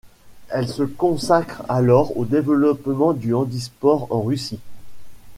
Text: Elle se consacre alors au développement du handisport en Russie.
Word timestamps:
Elle 0.49 0.67
se 0.67 0.81
consacre 0.81 1.61
alors 1.69 2.17
au 2.17 2.25
développement 2.25 3.13
du 3.13 3.35
handisport 3.35 4.07
en 4.11 4.23
Russie. 4.23 4.59